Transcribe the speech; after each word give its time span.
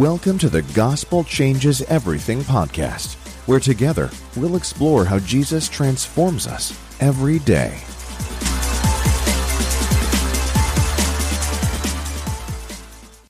Welcome 0.00 0.38
to 0.38 0.48
the 0.48 0.62
Gospel 0.62 1.24
Changes 1.24 1.82
Everything 1.82 2.40
podcast, 2.40 3.16
where 3.46 3.60
together 3.60 4.08
we'll 4.34 4.56
explore 4.56 5.04
how 5.04 5.18
Jesus 5.18 5.68
transforms 5.68 6.46
us 6.46 6.72
every 7.00 7.38
day. 7.40 7.78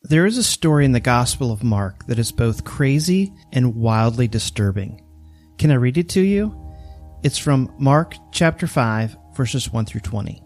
There 0.03 0.27
is 0.27 0.39
a 0.39 0.45
story 0.45 0.85
in 0.85 0.93
the 0.93 1.01
Gospel 1.01 1.51
of 1.51 1.65
Mark 1.65 2.07
that 2.07 2.21
is 2.21 2.31
both 2.31 2.63
crazy 2.63 3.35
and 3.53 3.75
wildly 3.75 4.29
disturbing. 4.29 5.05
Can 5.59 5.73
I 5.73 5.75
read 5.75 5.99
it 5.99 6.11
to 6.11 6.21
you? 6.21 6.55
It's 7.25 7.37
from 7.37 7.75
Mark 7.81 8.15
chapter 8.31 8.69
5, 8.69 9.17
verses 9.35 9.73
1 9.73 9.87
through 9.87 10.03
20. 10.03 10.41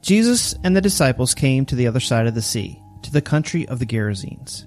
Jesus 0.00 0.54
and 0.62 0.76
the 0.76 0.80
disciples 0.80 1.34
came 1.34 1.66
to 1.66 1.74
the 1.74 1.88
other 1.88 1.98
side 1.98 2.28
of 2.28 2.36
the 2.36 2.40
sea, 2.40 2.80
to 3.02 3.10
the 3.10 3.20
country 3.20 3.66
of 3.66 3.80
the 3.80 3.86
Gerasenes. 3.86 4.66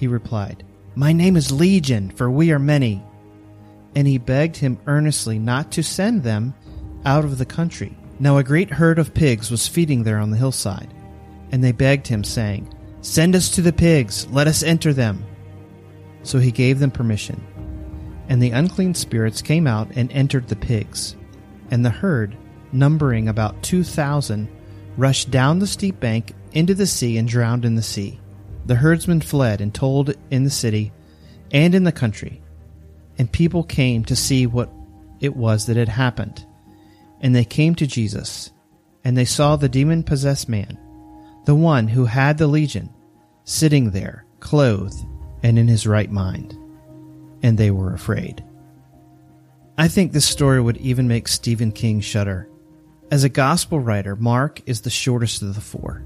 He 0.00 0.06
replied, 0.06 0.64
My 0.94 1.12
name 1.12 1.36
is 1.36 1.52
Legion, 1.52 2.08
for 2.08 2.30
we 2.30 2.52
are 2.52 2.58
many. 2.58 3.04
And 3.94 4.08
he 4.08 4.16
begged 4.16 4.56
him 4.56 4.78
earnestly 4.86 5.38
not 5.38 5.70
to 5.72 5.82
send 5.82 6.22
them 6.22 6.54
out 7.04 7.26
of 7.26 7.36
the 7.36 7.44
country. 7.44 7.94
Now 8.18 8.38
a 8.38 8.42
great 8.42 8.70
herd 8.70 8.98
of 8.98 9.12
pigs 9.12 9.50
was 9.50 9.68
feeding 9.68 10.02
there 10.02 10.18
on 10.18 10.30
the 10.30 10.38
hillside. 10.38 10.88
And 11.52 11.62
they 11.62 11.72
begged 11.72 12.06
him, 12.06 12.24
saying, 12.24 12.72
Send 13.02 13.36
us 13.36 13.50
to 13.50 13.60
the 13.60 13.74
pigs, 13.74 14.26
let 14.28 14.46
us 14.46 14.62
enter 14.62 14.94
them. 14.94 15.22
So 16.22 16.38
he 16.38 16.50
gave 16.50 16.78
them 16.78 16.90
permission. 16.90 17.46
And 18.30 18.42
the 18.42 18.52
unclean 18.52 18.94
spirits 18.94 19.42
came 19.42 19.66
out 19.66 19.90
and 19.96 20.10
entered 20.12 20.48
the 20.48 20.56
pigs. 20.56 21.14
And 21.70 21.84
the 21.84 21.90
herd, 21.90 22.34
numbering 22.72 23.28
about 23.28 23.62
two 23.62 23.84
thousand, 23.84 24.48
rushed 24.96 25.30
down 25.30 25.58
the 25.58 25.66
steep 25.66 26.00
bank 26.00 26.32
into 26.52 26.72
the 26.72 26.86
sea 26.86 27.18
and 27.18 27.28
drowned 27.28 27.66
in 27.66 27.74
the 27.74 27.82
sea. 27.82 28.18
The 28.66 28.76
herdsmen 28.76 29.20
fled 29.20 29.60
and 29.60 29.74
told 29.74 30.14
in 30.30 30.44
the 30.44 30.50
city 30.50 30.92
and 31.50 31.74
in 31.74 31.84
the 31.84 31.92
country. 31.92 32.40
And 33.18 33.30
people 33.30 33.62
came 33.62 34.04
to 34.04 34.16
see 34.16 34.46
what 34.46 34.70
it 35.20 35.36
was 35.36 35.66
that 35.66 35.76
had 35.76 35.88
happened. 35.88 36.44
And 37.20 37.34
they 37.34 37.44
came 37.44 37.74
to 37.74 37.86
Jesus, 37.86 38.50
and 39.04 39.16
they 39.16 39.24
saw 39.24 39.56
the 39.56 39.68
demon 39.68 40.02
possessed 40.02 40.48
man, 40.48 40.78
the 41.44 41.54
one 41.54 41.88
who 41.88 42.06
had 42.06 42.38
the 42.38 42.46
legion, 42.46 42.88
sitting 43.44 43.90
there, 43.90 44.24
clothed 44.40 45.04
and 45.42 45.58
in 45.58 45.68
his 45.68 45.86
right 45.86 46.10
mind 46.10 46.56
and 47.42 47.56
they 47.56 47.70
were 47.70 47.92
afraid. 47.92 48.44
I 49.78 49.88
think 49.88 50.12
this 50.12 50.28
story 50.28 50.60
would 50.60 50.76
even 50.78 51.08
make 51.08 51.28
Stephen 51.28 51.72
King 51.72 52.00
shudder. 52.00 52.48
As 53.10 53.24
a 53.24 53.28
gospel 53.28 53.80
writer, 53.80 54.14
Mark 54.14 54.60
is 54.66 54.82
the 54.82 54.90
shortest 54.90 55.42
of 55.42 55.54
the 55.54 55.60
four. 55.60 56.04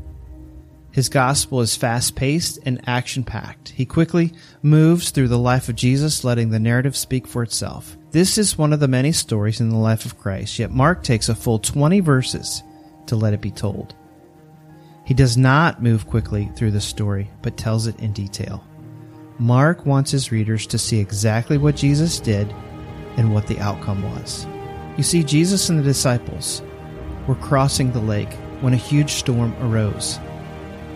His 0.94 1.08
gospel 1.08 1.60
is 1.60 1.74
fast 1.74 2.14
paced 2.14 2.60
and 2.64 2.80
action 2.86 3.24
packed. 3.24 3.70
He 3.70 3.84
quickly 3.84 4.32
moves 4.62 5.10
through 5.10 5.26
the 5.26 5.36
life 5.36 5.68
of 5.68 5.74
Jesus, 5.74 6.22
letting 6.22 6.50
the 6.50 6.60
narrative 6.60 6.96
speak 6.96 7.26
for 7.26 7.42
itself. 7.42 7.96
This 8.12 8.38
is 8.38 8.56
one 8.56 8.72
of 8.72 8.78
the 8.78 8.86
many 8.86 9.10
stories 9.10 9.60
in 9.60 9.70
the 9.70 9.76
life 9.76 10.06
of 10.06 10.20
Christ, 10.20 10.56
yet 10.60 10.70
Mark 10.70 11.02
takes 11.02 11.28
a 11.28 11.34
full 11.34 11.58
20 11.58 11.98
verses 11.98 12.62
to 13.06 13.16
let 13.16 13.34
it 13.34 13.40
be 13.40 13.50
told. 13.50 13.96
He 15.04 15.14
does 15.14 15.36
not 15.36 15.82
move 15.82 16.06
quickly 16.06 16.48
through 16.54 16.70
the 16.70 16.80
story, 16.80 17.28
but 17.42 17.56
tells 17.56 17.88
it 17.88 17.98
in 17.98 18.12
detail. 18.12 18.64
Mark 19.40 19.84
wants 19.86 20.12
his 20.12 20.30
readers 20.30 20.64
to 20.68 20.78
see 20.78 21.00
exactly 21.00 21.58
what 21.58 21.74
Jesus 21.74 22.20
did 22.20 22.54
and 23.16 23.34
what 23.34 23.48
the 23.48 23.58
outcome 23.58 24.04
was. 24.14 24.46
You 24.96 25.02
see, 25.02 25.24
Jesus 25.24 25.70
and 25.70 25.80
the 25.80 25.82
disciples 25.82 26.62
were 27.26 27.34
crossing 27.34 27.90
the 27.90 27.98
lake 27.98 28.32
when 28.60 28.74
a 28.74 28.76
huge 28.76 29.10
storm 29.10 29.56
arose, 29.60 30.20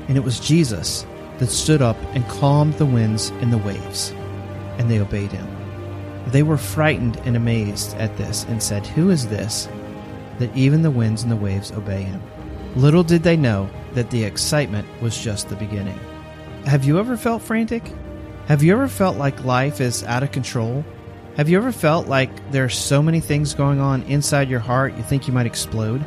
and 0.09 0.17
it 0.17 0.25
was 0.25 0.41
Jesus 0.41 1.07
that 1.39 1.51
stood 1.51 1.83
up 1.83 1.97
and 2.15 2.27
calmed 2.29 2.75
the 2.75 2.87
winds 2.87 3.29
and 3.41 3.53
the 3.53 3.59
waves, 3.59 4.11
and 4.79 4.91
they 4.91 5.01
obeyed 5.01 5.31
him. 5.31 5.47
They 6.29 6.43
were 6.43 6.59
frightened 6.59 7.17
and 7.25 7.37
amazed 7.37 7.97
at 7.97 8.17
this 8.17 8.45
and 8.45 8.63
said, 8.63 8.87
Who 8.87 9.11
is 9.11 9.29
this 9.29 9.69
that 10.39 10.55
even 10.57 10.83
the 10.83 10.91
winds 10.91 11.23
and 11.23 11.31
the 11.31 11.37
waves 11.37 11.73
obey 11.73 12.03
him? 12.03 12.23
Little 12.75 13.03
did 13.03 13.23
they 13.23 13.37
know 13.37 13.71
that 13.95 14.11
the 14.11 14.25
excitement 14.25 14.87
was 15.01 15.19
just 15.19 15.49
the 15.49 15.57
beginning. 15.57 15.99
Have 16.67 16.85
you 16.85 16.99
ever 16.99 17.17
felt 17.17 17.43
frantic? 17.43 17.83
Have 18.47 18.63
you 18.63 18.73
ever 18.73 18.89
felt 18.89 19.17
like 19.17 19.45
life 19.45 19.81
is 19.81 20.05
out 20.05 20.23
of 20.23 20.33
control? 20.33 20.85
Have 21.37 21.49
you 21.49 21.57
ever 21.57 21.73
felt 21.73 22.09
like 22.09 22.51
there 22.51 22.65
are 22.65 22.69
so 22.69 23.03
many 23.03 23.21
things 23.21 23.55
going 23.55 23.81
on 23.81 24.03
inside 24.03 24.49
your 24.49 24.61
heart 24.61 24.97
you 24.97 25.03
think 25.03 25.27
you 25.27 25.33
might 25.33 25.47
explode? 25.47 26.05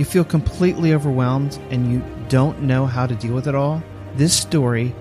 You 0.00 0.06
feel 0.06 0.24
completely 0.24 0.94
overwhelmed 0.94 1.58
and 1.68 1.92
you 1.92 2.02
don't 2.30 2.62
know 2.62 2.86
how 2.86 3.06
to 3.06 3.14
deal 3.14 3.34
with 3.34 3.46
it 3.46 3.54
all? 3.54 3.82
This 4.14 4.32
story 4.32 4.94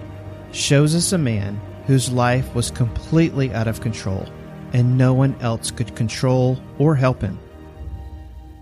shows 0.51 0.93
us 0.93 1.13
a 1.13 1.17
man 1.17 1.55
whose 1.87 2.11
life 2.11 2.53
was 2.53 2.69
completely 2.69 3.49
out 3.53 3.69
of 3.69 3.79
control 3.79 4.27
and 4.73 4.97
no 4.97 5.13
one 5.13 5.37
else 5.39 5.71
could 5.71 5.95
control 5.95 6.61
or 6.79 6.95
help 6.95 7.21
him. 7.21 7.39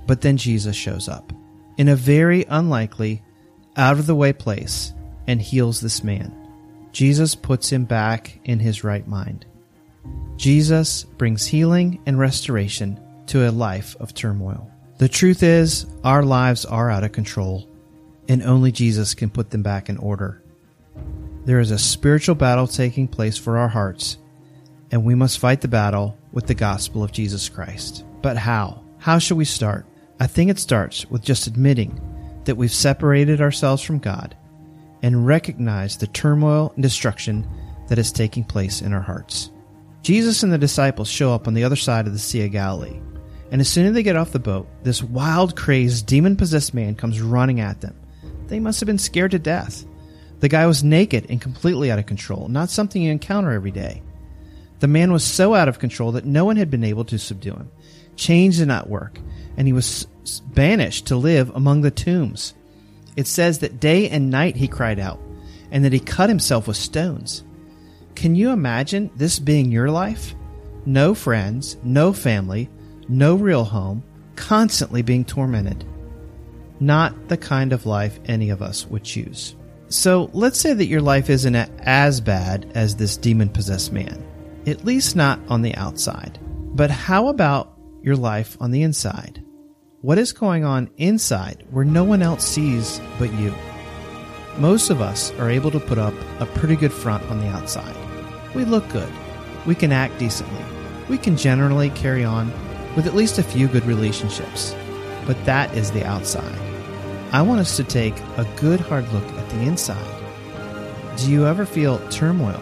But 0.05 0.21
then 0.21 0.37
Jesus 0.37 0.75
shows 0.75 1.09
up 1.09 1.33
in 1.75 1.87
a 1.87 1.95
very 1.95 2.45
unlikely, 2.47 3.23
out 3.75 3.97
of 3.97 4.05
the 4.05 4.13
way 4.13 4.31
place 4.31 4.93
and 5.25 5.41
heals 5.41 5.81
this 5.81 6.03
man. 6.03 6.31
Jesus 6.91 7.33
puts 7.33 7.71
him 7.71 7.85
back 7.85 8.39
in 8.43 8.59
his 8.59 8.83
right 8.83 9.07
mind. 9.07 9.47
Jesus 10.35 11.03
brings 11.03 11.47
healing 11.47 11.99
and 12.05 12.19
restoration 12.19 12.99
to 13.25 13.49
a 13.49 13.49
life 13.49 13.95
of 13.99 14.13
turmoil. 14.13 14.71
The 14.97 15.07
truth 15.07 15.43
is, 15.43 15.85
our 16.03 16.23
lives 16.23 16.65
are 16.65 16.89
out 16.89 17.03
of 17.03 17.11
control, 17.11 17.69
and 18.27 18.41
only 18.41 18.71
Jesus 18.71 19.13
can 19.13 19.29
put 19.29 19.51
them 19.51 19.61
back 19.61 19.89
in 19.89 19.97
order. 19.97 20.41
There 21.45 21.59
is 21.59 21.69
a 21.69 21.77
spiritual 21.77 22.33
battle 22.33 22.67
taking 22.67 23.07
place 23.07 23.37
for 23.37 23.57
our 23.57 23.67
hearts, 23.67 24.17
and 24.89 25.05
we 25.05 25.13
must 25.13 25.37
fight 25.37 25.61
the 25.61 25.67
battle 25.67 26.17
with 26.31 26.47
the 26.47 26.55
gospel 26.55 27.03
of 27.03 27.11
Jesus 27.11 27.47
Christ. 27.47 28.05
But 28.23 28.37
how? 28.37 28.83
How 28.97 29.19
should 29.19 29.37
we 29.37 29.45
start? 29.45 29.85
I 30.19 30.25
think 30.25 30.49
it 30.49 30.57
starts 30.57 31.05
with 31.11 31.21
just 31.21 31.45
admitting 31.45 32.01
that 32.45 32.57
we've 32.57 32.73
separated 32.73 33.39
ourselves 33.39 33.83
from 33.83 33.99
God 33.99 34.35
and 35.03 35.27
recognize 35.27 35.95
the 35.95 36.07
turmoil 36.07 36.71
and 36.73 36.81
destruction 36.81 37.47
that 37.87 37.99
is 37.99 38.11
taking 38.11 38.43
place 38.43 38.81
in 38.81 38.93
our 38.93 39.01
hearts. 39.01 39.51
Jesus 40.01 40.41
and 40.41 40.51
the 40.51 40.57
disciples 40.57 41.07
show 41.07 41.33
up 41.33 41.47
on 41.47 41.53
the 41.53 41.63
other 41.63 41.75
side 41.75 42.07
of 42.07 42.13
the 42.13 42.19
Sea 42.19 42.45
of 42.45 42.51
Galilee, 42.51 42.99
and 43.51 43.61
as 43.61 43.69
soon 43.69 43.85
as 43.85 43.93
they 43.93 44.03
get 44.03 44.15
off 44.15 44.31
the 44.31 44.39
boat, 44.39 44.67
this 44.83 45.01
wild, 45.01 45.55
crazed, 45.55 46.05
demon 46.05 46.35
possessed 46.35 46.73
man 46.73 46.95
comes 46.95 47.21
running 47.21 47.59
at 47.59 47.81
them. 47.81 47.95
They 48.47 48.59
must 48.59 48.79
have 48.79 48.87
been 48.87 48.97
scared 48.97 49.31
to 49.31 49.39
death. 49.39 49.85
The 50.39 50.49
guy 50.49 50.65
was 50.67 50.83
naked 50.83 51.27
and 51.29 51.41
completely 51.41 51.91
out 51.91 51.99
of 51.99 52.05
control, 52.05 52.47
not 52.47 52.69
something 52.69 53.01
you 53.01 53.11
encounter 53.11 53.51
every 53.51 53.71
day. 53.71 54.03
The 54.79 54.87
man 54.87 55.11
was 55.11 55.23
so 55.23 55.55
out 55.55 55.67
of 55.67 55.79
control 55.79 56.11
that 56.13 56.25
no 56.25 56.45
one 56.45 56.57
had 56.57 56.69
been 56.69 56.83
able 56.83 57.05
to 57.05 57.17
subdue 57.17 57.53
him. 57.53 57.71
Chains 58.15 58.57
did 58.57 58.67
not 58.67 58.89
work, 58.89 59.19
and 59.55 59.67
he 59.67 59.73
was 59.73 60.05
banished 60.53 61.07
to 61.07 61.15
live 61.15 61.49
among 61.55 61.81
the 61.81 61.91
tombs. 61.91 62.53
It 63.15 63.27
says 63.27 63.59
that 63.59 63.79
day 63.79 64.09
and 64.09 64.29
night 64.29 64.55
he 64.55 64.67
cried 64.67 64.99
out, 64.99 65.19
and 65.71 65.83
that 65.83 65.93
he 65.93 65.99
cut 65.99 66.29
himself 66.29 66.67
with 66.67 66.77
stones. 66.77 67.43
Can 68.13 68.35
you 68.35 68.51
imagine 68.51 69.09
this 69.15 69.39
being 69.39 69.71
your 69.71 69.89
life? 69.89 70.35
No 70.85 71.15
friends, 71.15 71.77
no 71.83 72.13
family, 72.13 72.69
no 73.09 73.35
real 73.35 73.63
home, 73.63 74.03
constantly 74.35 75.01
being 75.01 75.25
tormented. 75.25 75.85
Not 76.79 77.27
the 77.27 77.37
kind 77.37 77.73
of 77.73 77.85
life 77.85 78.19
any 78.25 78.49
of 78.49 78.61
us 78.61 78.85
would 78.87 79.03
choose. 79.03 79.55
So 79.89 80.29
let's 80.33 80.59
say 80.59 80.73
that 80.73 80.87
your 80.87 81.01
life 81.01 81.29
isn't 81.29 81.55
as 81.55 82.19
bad 82.21 82.71
as 82.75 82.95
this 82.95 83.17
demon 83.17 83.49
possessed 83.49 83.93
man, 83.93 84.23
at 84.65 84.85
least 84.85 85.15
not 85.15 85.39
on 85.47 85.61
the 85.61 85.75
outside. 85.75 86.39
But 86.75 86.91
how 86.91 87.29
about 87.29 87.77
your 88.01 88.17
life 88.17 88.57
on 88.59 88.71
the 88.71 88.83
inside? 88.83 89.43
What 90.01 90.17
is 90.17 90.33
going 90.33 90.63
on 90.63 90.89
inside 90.97 91.65
where 91.71 91.85
no 91.85 92.03
one 92.03 92.21
else 92.21 92.45
sees 92.45 93.01
but 93.17 93.33
you? 93.33 93.53
Most 94.57 94.89
of 94.89 95.01
us 95.01 95.31
are 95.39 95.49
able 95.49 95.71
to 95.71 95.79
put 95.79 95.97
up 95.97 96.13
a 96.39 96.45
pretty 96.45 96.75
good 96.75 96.93
front 96.93 97.23
on 97.29 97.39
the 97.39 97.47
outside. 97.47 97.95
We 98.53 98.65
look 98.65 98.87
good. 98.89 99.11
We 99.65 99.75
can 99.75 99.91
act 99.91 100.19
decently. 100.19 100.63
We 101.09 101.17
can 101.17 101.37
generally 101.37 101.89
carry 101.91 102.23
on 102.23 102.51
with 102.97 103.05
at 103.05 103.15
least 103.15 103.37
a 103.37 103.43
few 103.43 103.67
good 103.67 103.85
relationships. 103.85 104.75
But 105.25 105.45
that 105.45 105.73
is 105.77 105.91
the 105.91 106.03
outside. 106.03 106.57
I 107.31 107.43
want 107.43 107.61
us 107.61 107.77
to 107.77 107.83
take 107.83 108.17
a 108.37 108.47
good 108.57 108.79
hard 108.79 109.07
look 109.13 109.23
at 109.23 109.49
the 109.51 109.61
inside. 109.61 110.15
Do 111.17 111.31
you 111.31 111.45
ever 111.45 111.65
feel 111.65 111.99
turmoil? 112.09 112.61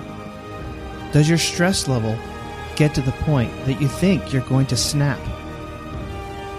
Does 1.13 1.29
your 1.29 1.37
stress 1.37 1.87
level 1.87 2.17
get 2.75 2.93
to 2.95 3.01
the 3.01 3.13
point 3.13 3.51
that 3.65 3.81
you 3.81 3.87
think 3.87 4.33
you're 4.33 4.41
going 4.43 4.65
to 4.67 4.77
snap? 4.77 5.19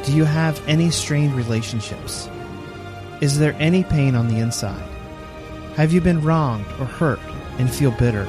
Do 0.04 0.16
you 0.16 0.24
have 0.24 0.66
any 0.66 0.90
strained 0.90 1.34
relationships? 1.34 2.30
Is 3.20 3.38
there 3.38 3.54
any 3.58 3.84
pain 3.84 4.14
on 4.14 4.28
the 4.28 4.38
inside? 4.38 4.88
Have 5.74 5.92
you 5.92 6.00
been 6.00 6.22
wronged 6.22 6.66
or 6.78 6.86
hurt 6.86 7.20
and 7.58 7.70
feel 7.70 7.90
bitter? 7.90 8.26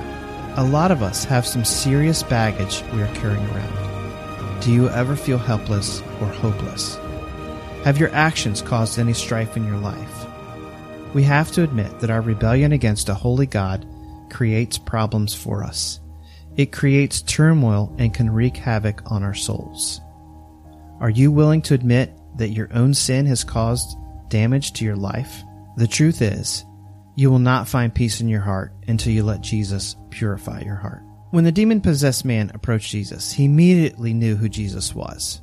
A 0.57 0.63
lot 0.63 0.91
of 0.91 1.01
us 1.01 1.23
have 1.23 1.47
some 1.47 1.63
serious 1.63 2.23
baggage 2.23 2.83
we 2.93 3.01
are 3.01 3.15
carrying 3.15 3.45
around. 3.51 3.86
Do 4.67 4.73
you 4.73 4.89
ever 4.89 5.15
feel 5.15 5.37
helpless 5.37 6.01
or 6.19 6.27
hopeless? 6.27 6.97
Have 7.85 7.97
your 7.97 8.09
actions 8.09 8.61
caused 8.61 8.99
any 8.99 9.13
strife 9.13 9.55
in 9.55 9.65
your 9.65 9.77
life? 9.77 10.25
We 11.13 11.23
have 11.23 11.53
to 11.53 11.63
admit 11.63 12.01
that 12.01 12.09
our 12.09 12.19
rebellion 12.19 12.73
against 12.73 13.07
a 13.07 13.13
holy 13.13 13.45
God 13.45 13.87
creates 14.29 14.77
problems 14.77 15.33
for 15.33 15.63
us. 15.63 16.01
It 16.57 16.73
creates 16.73 17.21
turmoil 17.21 17.95
and 17.97 18.13
can 18.13 18.29
wreak 18.29 18.57
havoc 18.57 19.09
on 19.09 19.23
our 19.23 19.33
souls. 19.33 20.01
Are 20.99 21.09
you 21.09 21.31
willing 21.31 21.61
to 21.61 21.73
admit 21.73 22.11
that 22.35 22.49
your 22.49 22.67
own 22.73 22.93
sin 22.93 23.25
has 23.27 23.45
caused 23.45 23.97
damage 24.27 24.73
to 24.73 24.83
your 24.83 24.97
life? 24.97 25.43
The 25.77 25.87
truth 25.87 26.21
is, 26.21 26.65
you 27.15 27.31
will 27.31 27.39
not 27.39 27.69
find 27.69 27.95
peace 27.95 28.19
in 28.19 28.27
your 28.27 28.41
heart 28.41 28.73
until 28.85 29.13
you 29.13 29.23
let 29.23 29.39
Jesus 29.39 29.95
purify 30.09 30.59
your 30.59 30.75
heart. 30.75 31.03
When 31.31 31.43
the 31.43 31.51
demon 31.51 31.81
possessed 31.81 32.23
man 32.23 32.51
approached 32.53 32.91
Jesus, 32.91 33.31
he 33.31 33.45
immediately 33.45 34.13
knew 34.13 34.35
who 34.35 34.47
Jesus 34.47 34.95
was. 34.95 35.41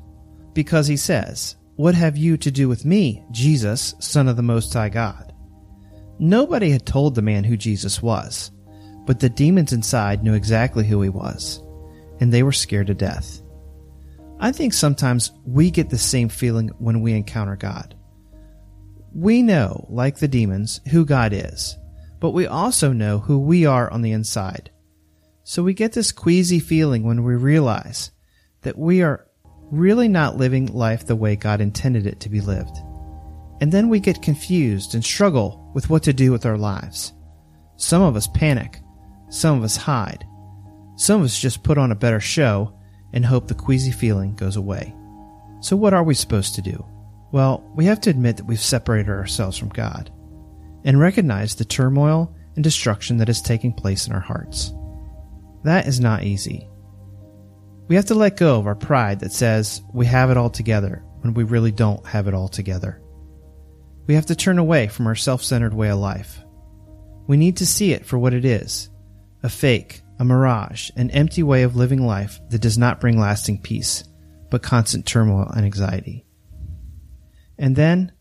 Because 0.55 0.87
he 0.87 0.97
says, 0.97 1.57
What 1.77 1.95
have 1.95 2.17
you 2.17 2.37
to 2.39 2.51
do 2.51 2.69
with 2.69 2.85
me, 2.85 3.25
Jesus, 3.31 3.95
Son 3.99 4.29
of 4.29 4.37
the 4.37 4.43
Most 4.43 4.73
High 4.73 4.89
God? 4.89 5.35
Nobody 6.19 6.71
had 6.71 6.87
told 6.87 7.15
the 7.15 7.23
man 7.23 7.45
who 7.45 7.57
Jesus 7.57 8.01
was, 8.01 8.51
but 9.05 9.21
the 9.21 9.29
demons 9.29 9.73
inside 9.73 10.23
knew 10.23 10.35
exactly 10.35 10.87
who 10.87 11.03
he 11.03 11.11
was, 11.11 11.63
and 12.21 12.33
they 12.33 12.43
were 12.43 12.53
scared 12.53 12.87
to 12.87 12.95
death. 12.95 13.43
I 14.41 14.53
think 14.53 14.73
sometimes 14.73 15.33
we 15.45 15.71
get 15.71 15.91
the 15.91 15.99
same 15.99 16.29
feeling 16.29 16.69
when 16.79 17.03
we 17.03 17.13
encounter 17.13 17.57
God. 17.57 17.95
We 19.15 19.43
know, 19.43 19.87
like 19.91 20.19
the 20.19 20.29
demons, 20.29 20.81
who 20.91 21.05
God 21.05 21.33
is, 21.33 21.77
but 22.21 22.31
we 22.31 22.47
also 22.47 22.93
know 22.93 23.19
who 23.19 23.39
we 23.39 23.67
are 23.67 23.91
on 23.91 24.03
the 24.03 24.13
inside. 24.13 24.71
So 25.47 25.63
we 25.63 25.75
get 25.75 25.93
this 25.93 26.11
queasy 26.11 26.59
feeling 26.59 27.03
when 27.03 27.23
we 27.23 27.35
realize 27.35 28.11
that 28.63 28.79
we 28.79 29.03
are 29.03 29.27
really 29.71 30.09
not 30.09 30.39
living 30.39 30.67
life 30.67 31.07
the 31.07 31.15
way 31.15 31.37
God 31.37 31.61
intended 31.61 32.07
it 32.07 32.21
to 32.21 32.31
be 32.31 32.41
lived. 32.41 32.79
And 33.61 33.71
then 33.71 33.91
we 33.91 34.01
get 34.01 34.23
confused 34.23 34.95
and 34.95 35.05
struggle 35.05 35.71
with 35.75 35.91
what 35.91 36.03
to 36.05 36.15
do 36.15 36.33
with 36.33 36.47
our 36.47 36.57
lives. 36.57 37.13
Some 37.77 38.01
of 38.01 38.17
us 38.17 38.27
panic, 38.27 38.81
some 39.29 39.59
of 39.59 39.65
us 39.65 39.77
hide, 39.77 40.27
some 40.97 41.21
of 41.21 41.27
us 41.27 41.39
just 41.39 41.63
put 41.63 41.77
on 41.77 41.93
a 41.93 41.97
better 41.97 42.21
show 42.21 42.75
and 43.13 43.25
hope 43.25 43.47
the 43.47 43.55
queasy 43.55 43.93
feeling 43.93 44.35
goes 44.35 44.57
away. 44.57 44.95
So, 45.61 45.77
what 45.77 45.93
are 45.93 46.03
we 46.03 46.15
supposed 46.15 46.55
to 46.55 46.63
do? 46.63 46.85
Well, 47.33 47.71
we 47.75 47.85
have 47.85 48.01
to 48.03 48.11
admit 48.11 48.39
that 48.39 48.47
we've 48.47 48.61
separated 48.61 49.11
ourselves 49.11 49.59
from 49.59 49.69
God 49.69 50.11
and 50.85 50.99
recognize 50.99 51.55
the 51.55 51.65
turmoil 51.65 52.35
and 52.55 52.65
destruction 52.65 53.19
that 53.19 53.29
is 53.29 53.43
taking 53.43 53.73
place 53.73 54.07
in 54.07 54.13
our 54.13 54.21
hearts. 54.21 54.73
That 55.65 55.87
is 55.89 55.99
not 55.99 56.25
easy. 56.25 56.69
We 57.89 57.97
have 57.97 58.07
to 58.07 58.15
let 58.15 58.37
go 58.37 58.59
of 58.59 58.67
our 58.67 58.75
pride 58.75 59.21
that 59.21 59.33
says 59.33 59.83
we 59.93 60.07
have 60.07 60.31
it 60.31 60.37
all 60.37 60.51
together 60.51 61.05
when 61.21 61.35
we 61.35 61.45
really 61.45 61.73
don't 61.73 62.05
have 62.07 62.29
it 62.29 62.35
all 62.35 62.49
together. 62.49 63.03
We 64.07 64.15
have 64.15 64.27
to 64.27 64.37
turn 64.37 64.59
away 64.59 64.89
from 64.89 65.07
our 65.07 65.15
self 65.15 65.43
centered 65.43 65.75
way 65.75 65.89
of 65.89 65.99
life. 65.99 66.41
We 67.27 67.37
need 67.37 67.59
to 67.59 67.67
see 67.67 67.93
it 67.93 68.05
for 68.07 68.19
what 68.19 68.35
it 68.35 68.45
is 68.45 68.91
a 69.43 69.49
fake, 69.49 70.03
a 70.19 70.25
mirage, 70.25 70.91
an 70.97 71.11
empty 71.11 71.43
way 71.43 71.63
of 71.63 71.77
living 71.77 72.07
life 72.07 72.41
that 72.51 72.61
does 72.61 72.79
not 72.79 73.01
bring 73.01 73.19
lasting 73.19 73.61
peace, 73.61 74.05
but 74.51 74.63
constant 74.63 75.07
turmoil 75.07 75.51
and 75.55 75.65
anxiety. 75.65 76.27
And 77.59 77.77
then 77.77 78.13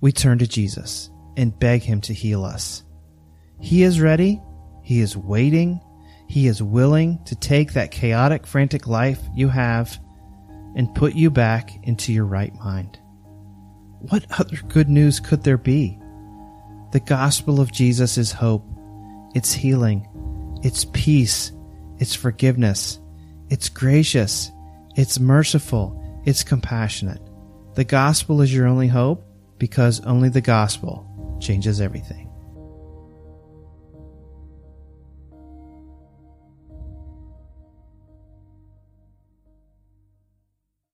we 0.00 0.12
turn 0.12 0.38
to 0.38 0.46
Jesus 0.46 1.10
and 1.36 1.58
beg 1.58 1.82
Him 1.82 2.00
to 2.02 2.14
heal 2.14 2.44
us. 2.44 2.82
He 3.60 3.82
is 3.82 4.00
ready, 4.00 4.40
He 4.82 5.00
is 5.00 5.16
waiting, 5.16 5.80
He 6.28 6.46
is 6.46 6.62
willing 6.62 7.24
to 7.24 7.34
take 7.34 7.72
that 7.72 7.90
chaotic, 7.90 8.46
frantic 8.46 8.86
life 8.86 9.20
you 9.34 9.48
have 9.48 9.98
and 10.76 10.94
put 10.94 11.14
you 11.14 11.30
back 11.30 11.72
into 11.84 12.12
your 12.12 12.26
right 12.26 12.54
mind. 12.56 12.98
What 14.00 14.26
other 14.38 14.58
good 14.68 14.88
news 14.88 15.20
could 15.20 15.42
there 15.42 15.58
be? 15.58 15.98
The 16.92 17.00
gospel 17.00 17.60
of 17.60 17.72
Jesus 17.72 18.18
is 18.18 18.30
hope, 18.30 18.64
it's 19.34 19.52
healing, 19.52 20.06
it's 20.62 20.84
peace, 20.92 21.50
it's 21.98 22.14
forgiveness, 22.14 23.00
it's 23.48 23.68
gracious, 23.68 24.52
it's 24.96 25.18
merciful, 25.18 26.22
it's 26.24 26.44
compassionate. 26.44 27.22
The 27.74 27.84
gospel 27.84 28.42
is 28.42 28.54
your 28.54 28.66
only 28.66 28.88
hope 28.88 29.24
because 29.58 30.00
only 30.00 30.28
the 30.28 30.40
gospel 30.40 31.38
changes 31.40 31.80
everything. 31.80 32.27